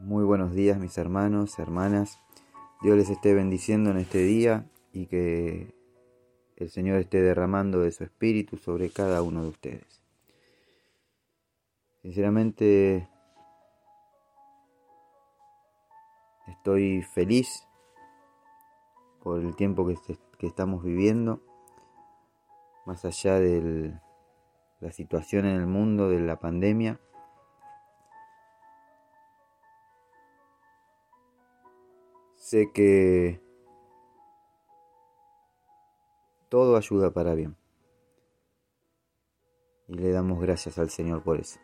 Muy 0.00 0.22
buenos 0.22 0.52
días 0.52 0.78
mis 0.78 0.96
hermanos, 0.96 1.58
hermanas. 1.58 2.20
Dios 2.82 2.96
les 2.96 3.10
esté 3.10 3.34
bendiciendo 3.34 3.90
en 3.90 3.96
este 3.96 4.18
día 4.18 4.70
y 4.92 5.06
que 5.06 5.74
el 6.54 6.70
Señor 6.70 7.00
esté 7.00 7.20
derramando 7.20 7.80
de 7.80 7.90
su 7.90 8.04
espíritu 8.04 8.58
sobre 8.58 8.90
cada 8.90 9.22
uno 9.22 9.42
de 9.42 9.48
ustedes. 9.48 10.04
Sinceramente 12.00 13.08
estoy 16.46 17.02
feliz 17.02 17.66
por 19.20 19.40
el 19.40 19.56
tiempo 19.56 19.84
que, 19.84 19.96
que 20.38 20.46
estamos 20.46 20.84
viviendo, 20.84 21.42
más 22.86 23.04
allá 23.04 23.40
de 23.40 23.98
la 24.78 24.92
situación 24.92 25.44
en 25.44 25.56
el 25.56 25.66
mundo 25.66 26.08
de 26.08 26.20
la 26.20 26.38
pandemia 26.38 27.00
Sé 32.48 32.72
que 32.72 33.42
todo 36.48 36.78
ayuda 36.78 37.10
para 37.10 37.34
bien. 37.34 37.56
Y 39.86 39.96
le 39.96 40.10
damos 40.12 40.40
gracias 40.40 40.78
al 40.78 40.88
Señor 40.88 41.22
por 41.22 41.40
eso. 41.40 41.60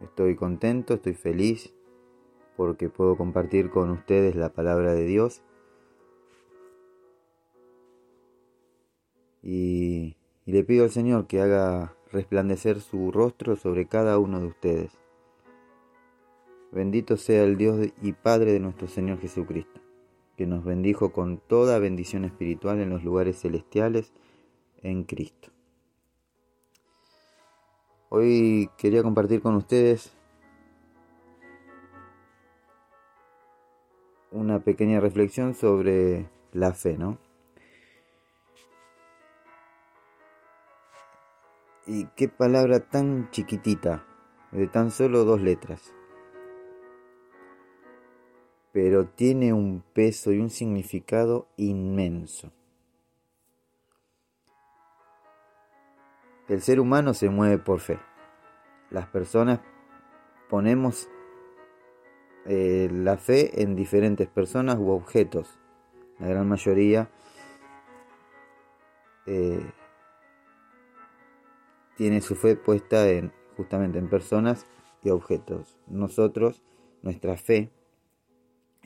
Estoy 0.00 0.34
contento, 0.34 0.94
estoy 0.94 1.14
feliz 1.14 1.72
porque 2.56 2.88
puedo 2.88 3.16
compartir 3.16 3.70
con 3.70 3.88
ustedes 3.90 4.34
la 4.34 4.48
palabra 4.48 4.94
de 4.94 5.04
Dios. 5.04 5.40
Y, 9.44 10.16
le 10.44 10.64
pido 10.64 10.82
al 10.82 10.90
Señor 10.90 11.28
que 11.28 11.40
haga 11.40 11.94
resplandecer 12.10 12.80
su 12.80 13.12
rostro 13.12 13.54
sobre 13.54 13.86
cada 13.86 14.18
uno 14.18 14.40
de 14.40 14.46
ustedes 14.48 14.98
Bendito 16.70 17.16
sea 17.16 17.44
el 17.44 17.56
Dios 17.56 17.88
y 18.02 18.12
Padre 18.12 18.52
de 18.52 18.60
nuestro 18.60 18.88
Señor 18.88 19.18
Jesucristo, 19.20 19.80
que 20.36 20.46
nos 20.46 20.64
bendijo 20.64 21.12
con 21.12 21.38
toda 21.38 21.78
bendición 21.78 22.26
espiritual 22.26 22.78
en 22.80 22.90
los 22.90 23.02
lugares 23.02 23.40
celestiales 23.40 24.12
en 24.82 25.04
Cristo. 25.04 25.48
Hoy 28.10 28.68
quería 28.76 29.02
compartir 29.02 29.40
con 29.40 29.54
ustedes 29.54 30.12
una 34.30 34.60
pequeña 34.60 35.00
reflexión 35.00 35.54
sobre 35.54 36.28
la 36.52 36.74
fe, 36.74 36.98
¿no? 36.98 37.18
Y 41.86 42.04
qué 42.14 42.28
palabra 42.28 42.80
tan 42.80 43.30
chiquitita, 43.30 44.04
de 44.52 44.66
tan 44.66 44.90
solo 44.90 45.24
dos 45.24 45.40
letras 45.40 45.94
pero 48.80 49.08
tiene 49.08 49.52
un 49.52 49.82
peso 49.92 50.30
y 50.30 50.38
un 50.38 50.50
significado 50.50 51.48
inmenso. 51.56 52.52
El 56.46 56.62
ser 56.62 56.78
humano 56.78 57.12
se 57.12 57.28
mueve 57.28 57.58
por 57.58 57.80
fe. 57.80 57.98
Las 58.90 59.08
personas 59.08 59.58
ponemos 60.48 61.08
eh, 62.46 62.88
la 62.92 63.16
fe 63.16 63.62
en 63.62 63.74
diferentes 63.74 64.28
personas 64.28 64.78
u 64.78 64.90
objetos. 64.90 65.58
La 66.20 66.28
gran 66.28 66.48
mayoría 66.48 67.10
eh, 69.26 69.72
tiene 71.96 72.20
su 72.20 72.36
fe 72.36 72.54
puesta 72.54 73.10
en 73.10 73.32
justamente 73.56 73.98
en 73.98 74.08
personas 74.08 74.68
y 75.02 75.10
objetos. 75.10 75.80
Nosotros, 75.88 76.62
nuestra 77.02 77.36
fe, 77.36 77.72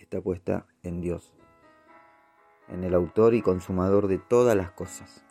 está 0.02 0.20
puesta 0.20 0.66
en 0.82 1.00
Dios, 1.00 1.32
en 2.68 2.84
el 2.84 2.94
autor 2.94 3.34
y 3.34 3.42
consumador 3.42 4.08
de 4.08 4.18
todas 4.18 4.56
las 4.56 4.70
cosas. 4.72 5.24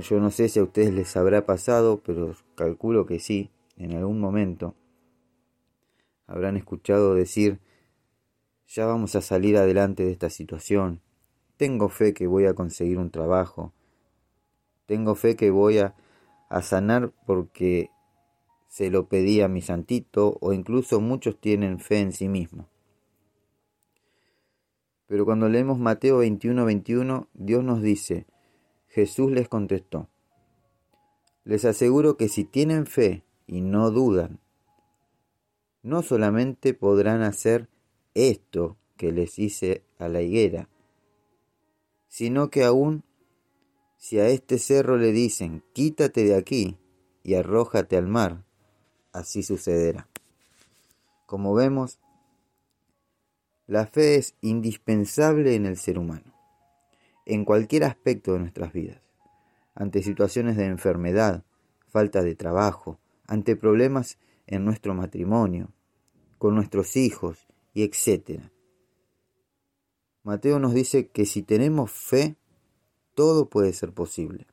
Yo 0.00 0.20
no 0.20 0.30
sé 0.30 0.48
si 0.48 0.60
a 0.60 0.62
ustedes 0.62 0.92
les 0.92 1.16
habrá 1.16 1.44
pasado, 1.44 2.02
pero 2.04 2.34
calculo 2.54 3.04
que 3.04 3.18
sí, 3.18 3.50
en 3.76 3.96
algún 3.96 4.20
momento 4.20 4.74
habrán 6.26 6.56
escuchado 6.56 7.14
decir, 7.14 7.60
ya 8.66 8.86
vamos 8.86 9.16
a 9.16 9.20
salir 9.20 9.56
adelante 9.56 10.04
de 10.04 10.12
esta 10.12 10.30
situación, 10.30 11.02
tengo 11.56 11.88
fe 11.88 12.14
que 12.14 12.26
voy 12.26 12.46
a 12.46 12.54
conseguir 12.54 12.98
un 12.98 13.10
trabajo, 13.10 13.72
tengo 14.86 15.14
fe 15.14 15.36
que 15.36 15.50
voy 15.50 15.78
a, 15.78 15.94
a 16.48 16.62
sanar 16.62 17.12
porque 17.26 17.90
se 18.72 18.90
lo 18.90 19.06
pedí 19.06 19.42
a 19.42 19.48
mi 19.48 19.60
santito 19.60 20.38
o 20.40 20.54
incluso 20.54 20.98
muchos 20.98 21.38
tienen 21.38 21.78
fe 21.78 22.00
en 22.00 22.10
sí 22.10 22.26
mismos. 22.26 22.68
Pero 25.06 25.26
cuando 25.26 25.50
leemos 25.50 25.78
Mateo 25.78 26.16
21, 26.16 26.64
21, 26.64 27.28
Dios 27.34 27.62
nos 27.62 27.82
dice, 27.82 28.24
Jesús 28.88 29.30
les 29.30 29.46
contestó, 29.46 30.08
les 31.44 31.66
aseguro 31.66 32.16
que 32.16 32.30
si 32.30 32.44
tienen 32.44 32.86
fe 32.86 33.24
y 33.46 33.60
no 33.60 33.90
dudan, 33.90 34.40
no 35.82 36.00
solamente 36.00 36.72
podrán 36.72 37.20
hacer 37.20 37.68
esto 38.14 38.78
que 38.96 39.12
les 39.12 39.38
hice 39.38 39.84
a 39.98 40.08
la 40.08 40.22
higuera, 40.22 40.70
sino 42.08 42.48
que 42.48 42.64
aún 42.64 43.04
si 43.98 44.18
a 44.18 44.28
este 44.28 44.56
cerro 44.56 44.96
le 44.96 45.12
dicen, 45.12 45.62
quítate 45.74 46.24
de 46.24 46.36
aquí 46.36 46.78
y 47.22 47.34
arrójate 47.34 47.98
al 47.98 48.08
mar, 48.08 48.46
así 49.12 49.42
sucederá. 49.42 50.08
Como 51.26 51.54
vemos, 51.54 51.98
la 53.66 53.86
fe 53.86 54.16
es 54.16 54.34
indispensable 54.40 55.54
en 55.54 55.66
el 55.66 55.76
ser 55.76 55.98
humano, 55.98 56.34
en 57.24 57.44
cualquier 57.44 57.84
aspecto 57.84 58.32
de 58.32 58.40
nuestras 58.40 58.72
vidas, 58.72 59.00
ante 59.74 60.02
situaciones 60.02 60.56
de 60.56 60.66
enfermedad, 60.66 61.44
falta 61.88 62.22
de 62.22 62.34
trabajo, 62.34 62.98
ante 63.26 63.56
problemas 63.56 64.18
en 64.46 64.64
nuestro 64.64 64.94
matrimonio, 64.94 65.72
con 66.38 66.54
nuestros 66.54 66.96
hijos 66.96 67.46
y 67.72 67.82
etc. 67.84 68.42
Mateo 70.22 70.58
nos 70.58 70.74
dice 70.74 71.08
que 71.08 71.24
si 71.24 71.42
tenemos 71.42 71.90
fe, 71.90 72.36
todo 73.14 73.48
puede 73.48 73.72
ser 73.72 73.92
posible. 73.92 74.46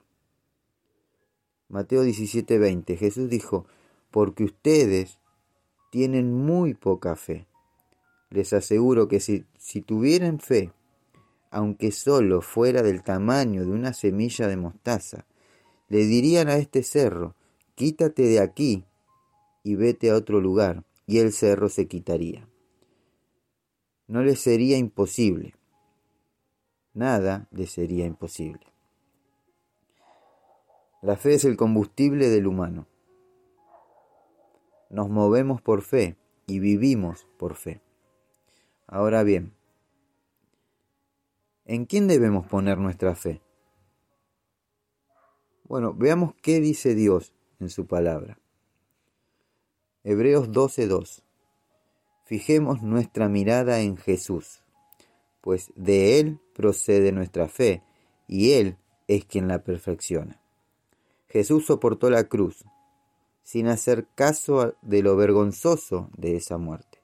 Mateo 1.68 2.03
17:20, 2.03 2.97
Jesús 2.97 3.30
dijo, 3.30 3.66
porque 4.12 4.44
ustedes 4.44 5.20
tienen 5.92 6.34
muy 6.34 6.74
poca 6.74 7.16
fe. 7.16 7.47
Les 8.30 8.53
aseguro 8.53 9.08
que 9.08 9.20
si, 9.20 9.46
si 9.58 9.81
tuvieran 9.81 10.40
fe, 10.40 10.72
aunque 11.52 11.92
solo 11.92 12.42
fuera 12.42 12.84
del 12.84 13.03
tamaño 13.03 13.66
de 13.66 13.72
una 13.72 13.94
semilla 13.94 14.47
de 14.47 14.58
mostaza, 14.58 15.25
le 15.88 16.06
dirían 16.06 16.47
a 16.47 16.58
este 16.58 16.84
cerro, 16.84 17.36
quítate 17.75 18.24
de 18.24 18.40
aquí 18.40 18.86
y 19.64 19.75
vete 19.75 20.12
a 20.12 20.16
otro 20.16 20.40
lugar, 20.40 20.84
y 21.08 21.18
el 21.18 21.34
cerro 21.34 21.70
se 21.70 21.88
quitaría. 21.88 22.47
No 24.08 24.22
les 24.24 24.40
sería 24.40 24.78
imposible. 24.78 25.56
Nada 26.94 27.47
les 27.52 27.72
sería 27.72 28.06
imposible. 28.06 28.68
La 31.02 31.16
fe 31.18 31.36
es 31.36 31.46
el 31.46 31.58
combustible 31.58 32.30
del 32.30 32.46
humano 32.46 32.88
nos 34.89 35.09
movemos 35.09 35.61
por 35.61 35.81
fe 35.81 36.17
y 36.47 36.59
vivimos 36.59 37.27
por 37.38 37.55
fe. 37.55 37.81
Ahora 38.88 39.23
bien, 39.23 39.53
¿en 41.66 41.85
quién 41.85 42.07
debemos 42.07 42.47
poner 42.47 42.77
nuestra 42.77 43.16
fe? 43.16 43.41
Bueno, 45.63 45.94
veamos 45.94 46.34
qué 46.41 46.59
dice 46.59 46.96
Dios 46.96 47.34
en 47.59 47.69
su 47.69 47.85
palabra. 47.85 48.40
Hebreos 50.03 50.49
12:2. 50.52 51.22
Fijemos 52.25 52.81
nuestra 52.81 53.29
mirada 53.29 53.81
en 53.81 53.97
Jesús, 53.97 54.64
pues 55.41 55.72
de 55.75 56.19
Él 56.19 56.40
procede 56.53 57.11
nuestra 57.11 57.47
fe 57.47 57.84
y 58.28 58.53
Él 58.53 58.78
es 59.08 59.25
quien 59.25 59.47
la 59.47 59.64
perfecciona. 59.64 60.41
Jesús 61.28 61.66
soportó 61.66 62.09
la 62.09 62.23
cruz, 62.23 62.66
sin 63.49 63.66
hacer 63.66 64.05
caso 64.13 64.75
de 64.84 65.01
lo 65.01 65.16
vergonzoso 65.16 66.11
de 66.16 66.35
esa 66.35 66.59
muerte, 66.59 67.01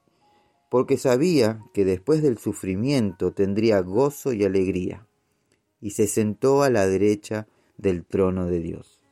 porque 0.70 0.96
sabía 0.96 1.60
que 1.74 1.84
después 1.84 2.22
del 2.22 2.38
sufrimiento 2.38 3.32
tendría 3.32 3.80
gozo 3.80 4.32
y 4.32 4.44
alegría, 4.44 5.08
y 5.80 5.90
se 5.90 6.06
sentó 6.06 6.62
a 6.62 6.70
la 6.70 6.86
derecha 6.86 7.48
del 7.78 8.04
trono 8.04 8.46
de 8.46 8.60
Dios. 8.60 9.04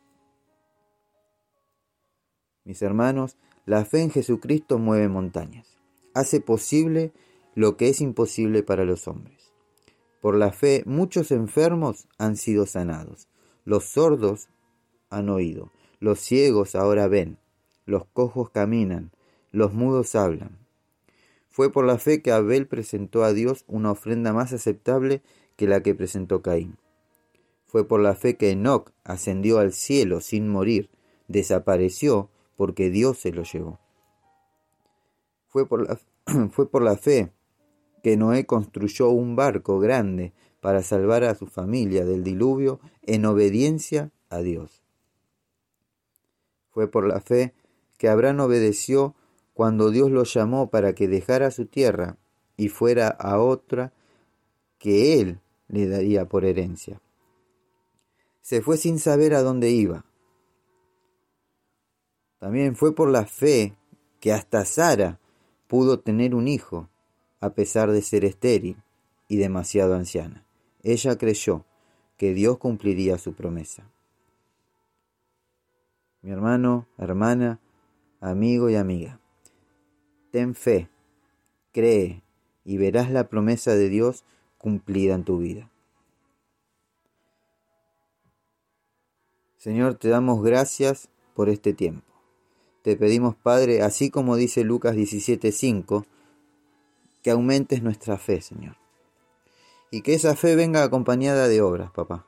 Mis 2.63 2.83
hermanos, 2.83 3.37
la 3.67 3.85
fe 3.85 4.03
en 4.03 4.13
Jesucristo 4.13 4.79
mueve 4.79 5.09
montañas, 5.09 5.67
hace 6.15 6.41
posible 6.41 7.13
lo 7.57 7.77
que 7.77 7.89
es 7.89 8.01
imposible 8.01 8.63
para 8.63 8.85
los 8.85 9.09
hombres. 9.09 9.53
Por 10.21 10.37
la 10.37 10.53
fe 10.53 10.85
muchos 10.87 11.33
enfermos 11.33 12.07
han 12.17 12.37
sido 12.37 12.65
sanados, 12.65 13.27
los 13.65 13.87
sordos 13.87 14.51
han 15.11 15.29
oído, 15.31 15.73
los 16.05 16.21
ciegos 16.21 16.75
ahora 16.75 17.09
ven, 17.09 17.39
los 17.87 18.05
cojos 18.05 18.51
caminan, 18.51 19.11
los 19.53 19.73
mudos 19.73 20.15
hablan. 20.15 20.59
Fue 21.49 21.73
por 21.73 21.87
la 21.87 21.97
fe 21.97 22.21
que 22.21 22.31
Abel 22.31 22.67
presentó 22.67 23.25
a 23.25 23.33
Dios 23.33 23.65
una 23.69 23.93
ofrenda 23.93 24.35
más 24.35 24.53
aceptable 24.53 25.23
que 25.57 25.67
la 25.67 25.83
que 25.83 25.95
presentó 25.95 26.43
Caín. 26.43 26.77
Fue 27.65 27.89
por 27.89 28.01
la 28.01 28.15
fe 28.15 28.37
que 28.37 28.51
Enoc 28.51 28.91
ascendió 29.03 29.59
al 29.59 29.73
cielo 29.73 30.21
sin 30.21 30.47
morir, 30.47 30.91
desapareció 31.27 32.29
porque 32.55 32.91
Dios 32.91 33.17
se 33.17 33.33
lo 33.33 33.43
llevó. 33.43 33.81
Fue 35.49 35.67
por 35.67 35.89
la, 35.89 35.99
fue 36.51 36.71
por 36.71 36.83
la 36.83 36.99
fe 36.99 37.33
que 38.03 38.19
Noé 38.19 38.45
construyó 38.45 39.09
un 39.09 39.37
barco 39.37 39.79
grande 39.79 40.35
para 40.61 40.83
salvar 40.83 41.25
a 41.25 41.35
su 41.35 41.47
familia 41.47 42.05
del 42.05 42.23
diluvio 42.25 42.79
en 43.01 43.25
obediencia 43.25 44.11
a 44.29 44.41
Dios. 44.41 44.84
Fue 46.75 46.89
por 46.91 47.07
la 47.07 47.21
fe 47.21 47.55
que 47.97 48.09
Abraham 48.09 48.41
obedeció 48.41 49.15
cuando 49.55 49.91
Dios 49.91 50.11
lo 50.11 50.25
llamó 50.25 50.71
para 50.71 50.93
que 50.93 51.07
dejara 51.07 51.53
su 51.53 51.67
tierra 51.67 52.19
y 52.57 52.69
fuera 52.69 53.09
a 53.09 53.39
otra 53.39 53.93
que 54.79 55.21
él 55.21 55.41
le 55.69 55.87
daría 55.87 56.29
por 56.29 56.45
herencia. 56.45 57.01
Se 58.43 58.61
fue 58.61 58.77
sin 58.77 58.99
saber 58.99 59.35
a 59.35 59.43
dónde 59.43 59.71
iba. 59.71 60.05
También 62.41 62.75
fue 62.75 62.93
por 62.93 63.09
la 63.09 63.25
fe 63.25 63.77
que 64.19 64.33
hasta 64.33 64.65
Sara 64.65 65.21
pudo 65.69 66.01
tener 66.01 66.35
un 66.35 66.49
hijo, 66.49 66.91
a 67.41 67.55
pesar 67.55 67.93
de 67.93 68.03
ser 68.03 68.25
estéril 68.25 68.83
y 69.29 69.37
demasiado 69.37 69.95
anciana. 69.95 70.45
Ella 70.83 71.17
creyó 71.17 71.65
que 72.17 72.35
Dios 72.35 72.59
cumpliría 72.59 73.17
su 73.17 73.35
promesa. 73.35 73.89
Mi 76.25 76.31
hermano, 76.31 76.87
hermana, 76.97 77.61
amigo 78.23 78.71
y 78.71 78.77
amiga, 78.77 79.21
ten 80.31 80.55
fe, 80.55 80.89
cree 81.71 82.23
y 82.65 82.79
verás 82.79 83.11
la 83.11 83.29
promesa 83.29 83.75
de 83.75 83.91
Dios 83.91 84.25
cumplida 84.57 85.17
en 85.17 85.25
tu 85.25 85.37
vida. 85.37 85.71
Señor, 89.59 89.97
te 89.97 90.09
damos 90.09 90.43
gracias 90.43 91.11
por 91.35 91.51
este 91.51 91.75
tiempo. 91.75 92.11
Te 92.81 92.97
pedimos, 92.97 93.37
Padre, 93.37 93.83
así 93.83 94.09
como 94.09 94.37
dice 94.37 94.65
Lucas 94.65 94.97
17:5, 94.97 96.07
que 97.23 97.33
aumentes 97.33 97.83
nuestra 97.83 98.17
fe, 98.17 98.41
Señor. 98.41 98.79
Y 99.91 100.01
que 100.01 100.15
esa 100.15 100.35
fe 100.37 100.57
venga 100.57 100.85
acompañada 100.85 101.49
de 101.49 101.61
obras, 101.61 101.91
papá. 101.91 102.25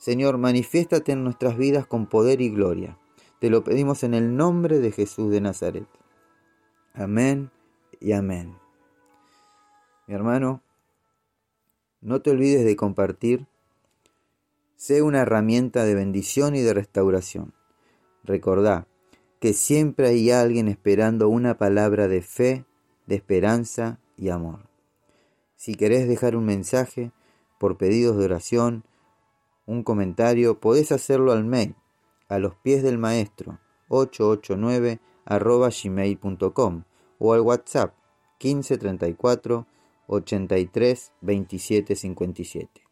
Señor, 0.00 0.38
manifiéstate 0.38 1.12
en 1.12 1.24
nuestras 1.24 1.58
vidas 1.58 1.86
con 1.86 2.06
poder 2.06 2.40
y 2.40 2.48
gloria. 2.48 2.96
Te 3.38 3.50
lo 3.50 3.62
pedimos 3.64 4.02
en 4.02 4.14
el 4.14 4.34
nombre 4.34 4.78
de 4.78 4.92
Jesús 4.92 5.30
de 5.30 5.42
Nazaret. 5.42 5.86
Amén 6.94 7.50
y 8.00 8.12
amén. 8.12 8.56
Mi 10.06 10.14
hermano, 10.14 10.62
no 12.00 12.22
te 12.22 12.30
olvides 12.30 12.64
de 12.64 12.76
compartir. 12.76 13.46
Sé 14.74 15.02
una 15.02 15.20
herramienta 15.20 15.84
de 15.84 15.94
bendición 15.94 16.56
y 16.56 16.62
de 16.62 16.72
restauración. 16.72 17.52
Recordá, 18.24 18.86
que 19.38 19.52
siempre 19.52 20.08
hay 20.08 20.30
alguien 20.30 20.68
esperando 20.68 21.28
una 21.28 21.58
palabra 21.58 22.08
de 22.08 22.22
fe, 22.22 22.64
de 23.06 23.16
esperanza 23.16 24.00
y 24.16 24.30
amor. 24.30 24.60
Si 25.56 25.74
querés 25.74 26.08
dejar 26.08 26.36
un 26.36 26.46
mensaje 26.46 27.12
por 27.58 27.76
pedidos 27.76 28.16
de 28.16 28.24
oración, 28.24 28.84
un 29.70 29.84
comentario, 29.84 30.58
podés 30.58 30.90
hacerlo 30.90 31.30
al 31.30 31.44
mail 31.44 31.76
a 32.28 32.40
los 32.40 32.56
pies 32.56 32.82
del 32.82 32.98
maestro 32.98 33.60
889 33.88 35.00
gmail.com 35.28 36.82
o 37.20 37.32
al 37.32 37.40
WhatsApp 37.40 37.94
1534 38.42 39.66
83 40.08 41.12
27 41.20 41.94
57. 41.94 42.82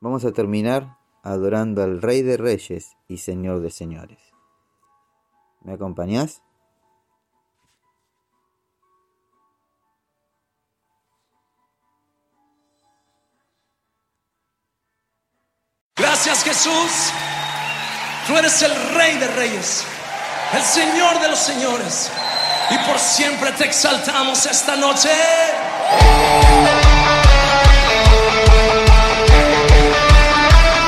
Vamos 0.00 0.24
a 0.24 0.32
terminar 0.32 0.98
adorando 1.24 1.82
al 1.82 2.00
Rey 2.00 2.22
de 2.22 2.36
Reyes 2.36 2.96
y 3.08 3.18
Señor 3.18 3.60
de 3.60 3.70
Señores. 3.70 4.20
¿Me 5.62 5.72
acompañás? 5.72 6.42
Gracias 16.24 16.44
Jesús. 16.44 16.92
Tú 18.28 18.38
eres 18.38 18.62
el 18.62 18.72
Rey 18.94 19.16
de 19.18 19.26
Reyes, 19.26 19.82
el 20.52 20.62
Señor 20.62 21.18
de 21.18 21.26
los 21.26 21.38
Señores. 21.40 22.12
Y 22.70 22.78
por 22.86 22.96
siempre 22.96 23.50
te 23.50 23.64
exaltamos 23.64 24.46
esta 24.46 24.76
noche. 24.76 25.10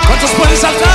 ¿Cuántos 0.06 0.30
pueden 0.30 0.56
saltar? 0.56 0.93